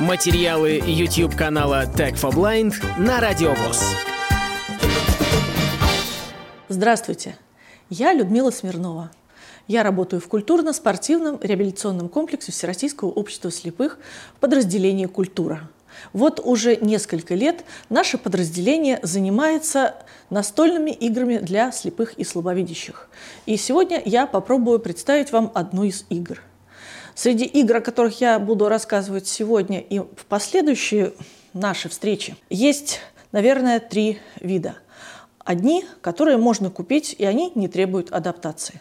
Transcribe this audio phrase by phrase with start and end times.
[0.00, 3.82] Материалы YouTube канала Tech for Blind на Радиовоз.
[6.68, 7.34] Здравствуйте,
[7.88, 9.10] я Людмила Смирнова.
[9.66, 13.98] Я работаю в культурно-спортивном реабилитационном комплексе Всероссийского общества слепых
[14.36, 15.70] в подразделении «Культура».
[16.12, 19.94] Вот уже несколько лет наше подразделение занимается
[20.28, 23.08] настольными играми для слепых и слабовидящих.
[23.46, 26.42] И сегодня я попробую представить вам одну из игр.
[27.16, 31.14] Среди игр, о которых я буду рассказывать сегодня и в последующие
[31.52, 33.00] наши встречи, есть,
[33.32, 34.76] наверное, три вида.
[35.40, 38.80] Одни, которые можно купить, и они не требуют адаптации.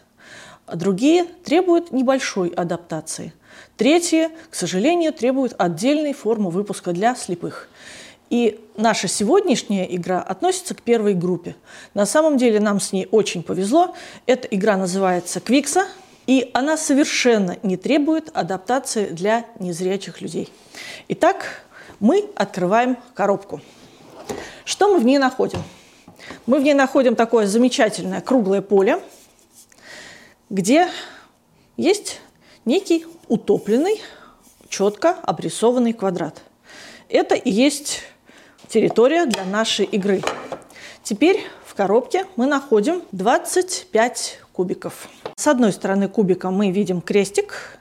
[0.72, 3.34] Другие требуют небольшой адаптации–
[3.78, 7.68] Третье, к сожалению, требует отдельной формы выпуска для слепых.
[8.30, 11.56] И наша сегодняшняя игра относится к первой группе.
[11.94, 13.94] На самом деле нам с ней очень повезло.
[14.26, 15.88] Эта игра называется «Квикса»,
[16.28, 20.52] и она совершенно не требует адаптации для незрячих людей.
[21.08, 21.64] Итак,
[22.00, 23.62] мы открываем коробку.
[24.64, 25.64] Что мы в ней находим?
[26.46, 29.00] Мы в ней находим такое замечательное круглое поле,
[30.50, 30.88] где
[31.78, 32.20] есть
[32.66, 34.02] некий утопленный,
[34.70, 36.42] четко обрисованный квадрат.
[37.10, 38.02] Это и есть
[38.68, 40.24] территория для нашей игры.
[41.04, 45.10] Теперь в коробке мы находим 25 кубиков.
[45.36, 47.78] С одной стороны кубика мы видим крестик,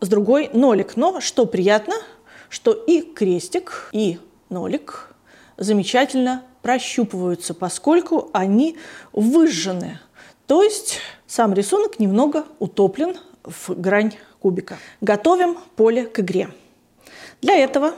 [0.00, 0.96] с другой нолик.
[0.96, 1.94] Но что приятно,
[2.48, 5.14] что и крестик, и нолик
[5.58, 8.78] замечательно прощупываются, поскольку они
[9.12, 10.00] выжжены.
[10.46, 14.78] То есть сам рисунок немного утоплен в грань кубика.
[15.02, 16.48] Готовим поле к игре.
[17.42, 17.92] Для этого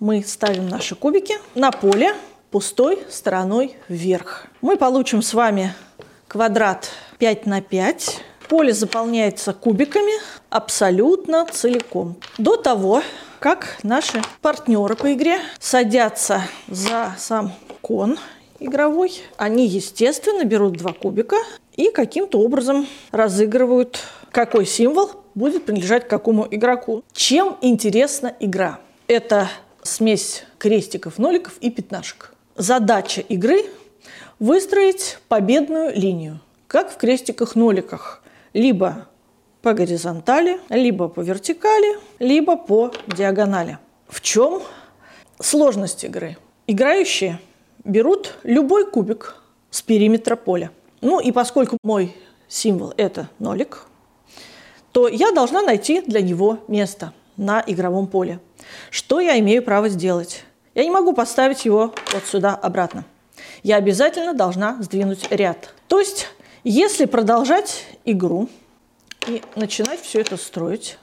[0.00, 2.14] мы ставим наши кубики на поле
[2.50, 4.46] пустой стороной вверх.
[4.62, 5.74] Мы получим с вами
[6.28, 6.88] квадрат
[7.22, 8.20] 5 на 5.
[8.48, 10.12] Поле заполняется кубиками
[10.50, 12.16] абсолютно целиком.
[12.36, 13.00] До того,
[13.38, 18.18] как наши партнеры по игре садятся за сам кон
[18.58, 21.36] игровой, они, естественно, берут два кубика
[21.76, 24.00] и каким-то образом разыгрывают
[24.32, 27.04] какой символ будет принадлежать какому игроку.
[27.12, 28.80] Чем интересна игра?
[29.06, 29.48] Это
[29.84, 32.34] смесь крестиков, ноликов и пятнашек.
[32.56, 33.66] Задача игры–
[34.40, 36.40] выстроить победную линию,
[36.72, 38.22] как в крестиках-ноликах,
[38.54, 39.06] либо
[39.60, 43.76] по горизонтали, либо по вертикали, либо по диагонали.
[44.08, 44.62] В чем
[45.38, 46.38] сложность игры?
[46.66, 47.40] Играющие
[47.84, 49.36] берут любой кубик
[49.70, 50.70] с периметра поля.
[51.02, 52.16] Ну и поскольку мой
[52.48, 53.84] символ– это нолик,
[54.92, 58.40] то я должна найти для него место на игровом поле.
[58.88, 60.44] Что я имею право сделать?
[60.74, 63.04] Я не могу поставить его вот сюда обратно.
[63.62, 65.74] Я обязательно должна сдвинуть ряд.
[65.86, 66.28] То есть,
[66.64, 68.48] если продолжать игру
[69.26, 70.98] и начинать все это строить,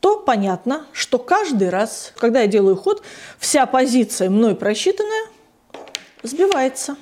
[0.00, 3.02] то понятно, что каждый раз, когда я делаю ход,
[3.38, 5.26] вся позиция мной просчитанная
[6.22, 6.96] сбивается.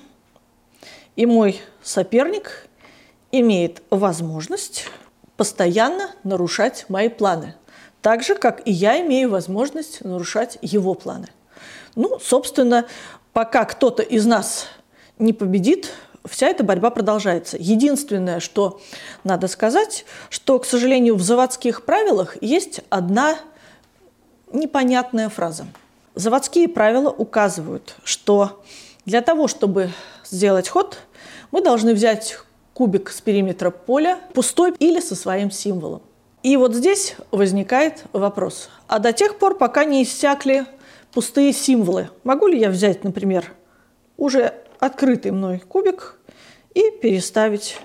[1.14, 2.68] И мой соперник
[3.32, 4.86] имеет возможность
[5.36, 7.54] постоянно нарушать мои планы.
[8.00, 11.28] Так же, как и я имею возможность нарушать его планы.
[11.94, 12.86] Ну, собственно,
[13.32, 14.66] пока кто-то из нас
[15.18, 15.92] не победит,
[16.28, 17.56] вся эта борьба продолжается.
[17.58, 18.80] Единственное, что
[19.24, 23.36] надо сказать, что, к сожалению, в заводских правилах есть одна
[24.52, 25.66] непонятная фраза.
[26.14, 28.62] Заводские правила указывают, что
[29.04, 29.90] для того, чтобы
[30.24, 30.98] сделать ход,
[31.50, 32.38] мы должны взять
[32.74, 36.02] кубик с периметра поля пустой или со своим символом.
[36.42, 38.68] И вот здесь возникает вопрос.
[38.86, 40.66] А до тех пор, пока не иссякли
[41.12, 43.52] пустые символы, могу ли я взять, например,
[44.16, 46.16] уже открытый мной кубик
[46.74, 47.78] и переставить?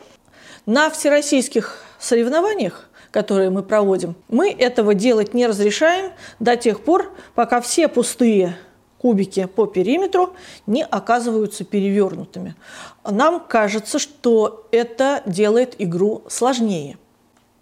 [0.65, 7.61] На всероссийских соревнованиях, которые мы проводим, мы этого делать не разрешаем до тех пор, пока
[7.61, 8.55] все пустые
[9.01, 10.33] кубики по периметру
[10.67, 12.55] не оказываются перевернутыми.
[13.03, 16.97] Нам кажется, что это делает игру сложнее.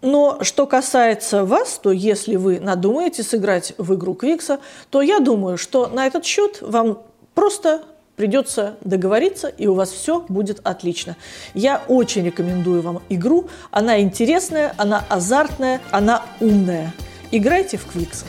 [0.02, 4.60] Но что касается вас, то если вы надумаете сыграть в игру Квикса,
[4.90, 7.02] то я думаю, что на этот счет вам
[7.34, 7.82] просто
[8.16, 11.16] придется договориться, и у вас все будет отлично.
[11.54, 13.48] Я очень рекомендую вам игру.
[13.70, 16.92] Она интересная, она азартная, она умная.
[17.30, 18.26] Играйте в Квикса.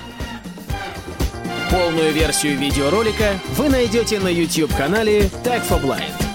[1.70, 6.31] Полную версию видеоролика вы найдете на YouTube-канале Tag for Blind.